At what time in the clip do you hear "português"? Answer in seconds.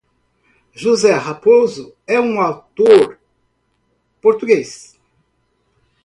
4.19-4.99